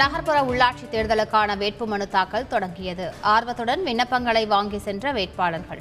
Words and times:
நகர்ப்புற 0.00 0.38
உள்ளாட்சி 0.40 0.84
தேர்தலுக்கான 0.90 1.54
வேட்புமனு 1.62 2.06
தாக்கல் 2.08 2.46
தொடங்கியது. 2.46 3.04
ஆர்வத்துடன் 3.20 3.82
விண்ணப்பங்களை 3.84 4.46
வாங்கி 4.46 4.78
சென்ற 4.78 5.12
வேட்பாளர்கள். 5.12 5.80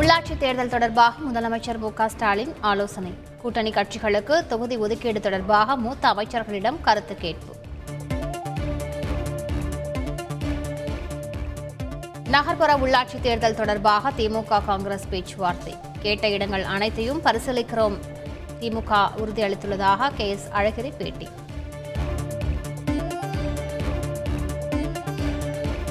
உள்ளாட்சி 0.00 0.34
தேர்தல் 0.38 0.68
தொடர்பாக 0.68 1.14
முதலமைச்சர் 1.28 1.78
மு 1.78 1.90
ஸ்டாலின் 2.06 2.54
ஆலோசனை. 2.60 3.12
கூட்டணி 3.42 3.70
கட்சிகளுக்கு 3.70 4.46
தொகுதி 4.46 4.76
ஒதுக்கீடு 4.76 5.20
தொடர்பாக 5.20 5.76
மூத்த 5.76 6.08
அமைச்சர்களிடம் 6.08 6.80
கருத்து 6.80 7.16
கேட்பு. 7.16 7.54
நகர்ப்புற 12.28 12.72
உள்ளாட்சி 12.74 13.20
தேர்தல் 13.20 13.58
தொடர்பாக 13.62 14.10
திமுக 14.10 14.64
காங்கிரஸ் 14.64 15.08
பேச்சுவார்த்தை. 15.10 15.74
கேட்ட 16.00 16.28
இடங்கள் 16.28 16.62
அனைத்தையும் 16.62 17.24
பரிசீலிக்கிறோம். 17.24 17.98
திமுக 18.60 19.10
உறுதியளித்துள்ளதாக 19.16 20.10
கே 20.16 20.28
எஸ் 20.28 20.48
அழகிரி 20.54 20.96
பேட்டி. 20.96 21.28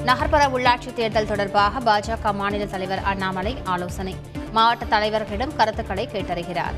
நகர்ப்புற 0.03 0.45
உள்ளாட்சி 0.45 0.93
தேர்தல் 0.93 1.27
தொடர்பாக 1.27 1.79
பாஜக 1.79 2.33
மாநில 2.33 2.65
தலைவர் 2.65 3.03
அண்ணாமலை 3.03 3.57
ஆலோசனை. 3.63 4.15
மாவட்ட 4.51 4.85
தலைவர்களிடம் 4.85 5.55
கருத்துக்களை 5.55 6.09
கேட்டறிகிறார். 6.11 6.77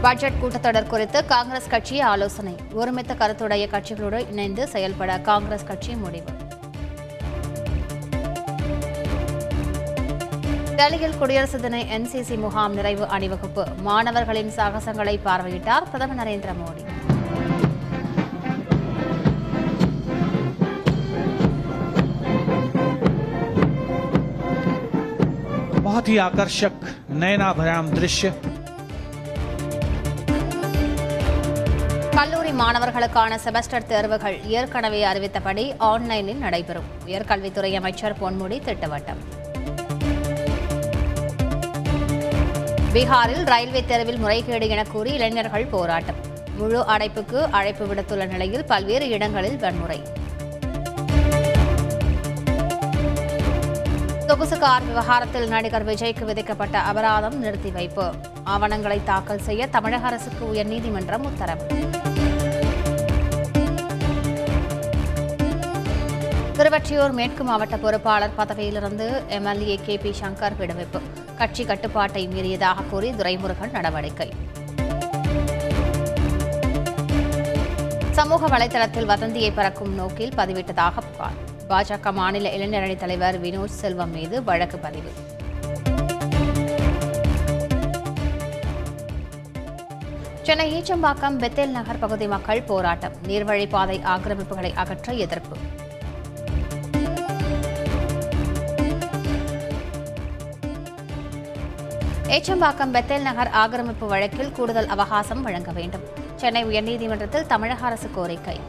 பட்ஜெட் 0.00 0.38
கூட்டத்தொடர் 0.42 0.86
குறித்து 0.86 1.24
காங்கிரஸ் 1.24 1.68
கட்சி 1.68 2.00
ஆலோசனை. 2.00 2.56
ஒருமித்த 2.72 3.14
கருத்துடைய 3.14 3.66
கட்சிகளோடு 3.66 4.30
இணைந்து 4.30 4.68
செயல்பட 4.68 5.18
காங்கிரஸ் 5.18 5.66
கட்சி 5.66 5.94
முடிவு. 5.94 6.30
டெல்லியில் 10.81 11.17
குடியரசு 11.17 11.59
தின 11.59 11.81
என்சிசி 11.95 12.37
முகாம் 12.37 12.75
நிறைவு 12.77 13.05
அணிவகுப்பு 13.15 13.65
மாணவர்களின் 13.83 14.53
சாகசங்களை 14.57 15.15
பார்வையிட்டார் 15.25 15.89
பிரதமர் 15.89 16.21
நரேந்திர 16.21 16.53
மோடி 16.57 16.83
बहुत 25.87 26.07
ही 26.07 26.17
आकर्षक 26.19 26.73
नयना 27.15 27.49
भराम 27.53 27.85
दृश्य 27.93 28.31
கல்லூரி 32.17 32.51
மாணவர்களுக்கான 32.59 33.31
செமஸ்டர் 33.43 33.85
தேர்வுகள் 33.85 34.37
ஏற்கனவே 34.53 35.01
அறிவித்தபடி 35.05 35.65
ஆன்லைனில் 35.89 36.39
நடைபெறும் 36.39 36.87
உயர்கல்வித்துறை 37.05 37.71
அமைச்சர் 37.75 38.19
பொன்முடி 38.19 38.57
திட்டவட்டம் 38.63 39.21
பீகாரில் 42.94 43.44
ரயில்வே 43.44 43.84
தேர்வில் 43.84 44.18
முறைகேடு 44.18 44.68
என 44.68 44.84
கூறி 44.84 45.10
இளைஞர்கள் 45.12 45.66
போராட்டம். 45.66 46.18
முழு 46.56 46.80
அடைப்புக்கு 46.80 47.38
அழைப்பு 47.50 47.84
விடுத்துள்ள 47.86 48.26
நிலையில் 48.26 48.64
பல்வேறு 48.64 49.08
இடங்களில் 49.08 49.56
வன்முறை. 49.56 50.02
சொகுசு 54.26 54.58
கார் 54.58 54.84
விவகாரத்தில் 54.84 55.48
நடிகர் 55.48 55.86
விஜய்க்கு 55.86 56.24
விதிக்கப்பட்ட 56.24 56.78
அபராதம் 56.78 57.38
நிறுத்தி 57.38 57.70
வைப்பு. 57.70 58.12
ஆவணங்களை 58.44 59.00
தாக்கல் 59.04 59.46
செய்ய 59.48 59.66
தமிழக 59.66 60.06
அரசுக்கு 60.06 60.44
உயர்நீதிமன்றம் 60.52 61.26
உத்தரவு. 61.30 61.66
திருவற்றியூர் 66.72 67.12
மேற்கு 67.12 67.44
மாவட்ட 67.44 67.76
பொறுப்பாளர் 67.76 68.34
பதவியிலிருந்து 68.36 69.06
எம்எல்ஏ 69.28 69.78
கே 69.86 69.96
பி 69.96 70.10
சங்கர் 70.10 70.54
விடுவிப்பு. 70.58 71.00
கட்சி 71.36 71.64
கட்டுப்பாட்டை 71.64 72.28
மீறியதாக 72.28 72.84
கூறி 72.90 73.10
துரைமுருகன் 73.10 73.70
நடவடிக்கை. 73.70 74.32
சமூக 78.10 78.48
வலைதளத்தில் 78.48 79.04
வதந்தியை 79.04 79.50
பறக்கும் 79.50 79.94
நோக்கில் 79.94 80.32
பதிவிட்டதாக 80.36 81.02
புகார். 81.10 81.36
பாஜக 81.68 82.12
மாநில 82.12 82.48
இளைஞரணி 82.48 82.96
தலைவர் 82.96 83.42
வினோத் 83.42 83.76
செல்வம் 83.82 84.10
மீது 84.10 84.44
வழக்கு 84.44 84.78
பதிவு. 84.78 85.12
சென்னை 90.42 90.82
ஈச்சம்பாக்கம் 90.82 91.38
பெத்தேல் 91.38 91.76
நகர் 91.78 91.98
பகுதி 91.98 92.26
மக்கள் 92.26 92.62
போராட்டம். 92.62 93.12
நீர்வழிப்பாதை 93.28 94.00
ஆக்கிரமிப்புகளை 94.14 94.74
அகற்ற 94.74 95.12
எதிர்ப்பு. 95.12 95.56
ஏச்சம்பாக்கம் 102.32 102.92
பெத்தேல் 102.92 103.20
நகர் 103.20 103.50
ஆக்கிரமிப்பு 103.50 104.06
வழக்கில் 104.06 104.52
கூடுதல் 104.52 104.86
அவகாசம் 104.86 105.42
வழங்க 105.42 105.72
வேண்டும். 105.72 106.00
சென்னை 106.36 106.64
உயர்நீதிமன்றத்தில் 106.64 107.46
தமிழக 107.46 107.86
அரசு 107.86 108.10
கோரிக்கை. 108.10 108.60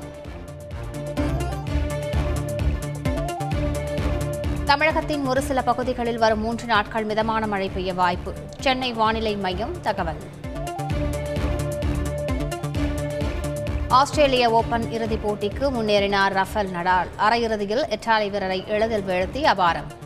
தமிழகத்தின் 4.65 5.25
ஒரு 5.25 5.41
சில 5.41 5.61
பகுதிகளில் 5.61 6.17
வரும் 6.17 6.39
மூன்று 6.39 6.65
நாட்கள் 6.65 7.03
மிதமான 7.03 7.47
மழை 7.47 7.69
பெய்ய 7.69 7.93
வாய்ப்பு. 7.93 8.33
சென்னை 8.59 8.93
வானிலை 8.93 9.35
மையம் 9.35 9.81
தகவல். 9.81 10.21
ஆஸ்திரேலிய 13.87 14.51
ஓபன் 14.51 14.91
இறுதிப் 14.91 15.27
போட்டிக்கு 15.27 15.71
முன்னேறினார் 15.71 16.33
ரஃபேல் 16.33 16.71
நடால். 16.71 17.07
அரையிறுதியில் 17.17 17.91
இத்தாலி 17.91 18.29
வீரரை 18.29 18.63
எளிதில் 18.67 19.07
வீழ்த்தி 19.07 19.43
அபாரம். 19.43 20.02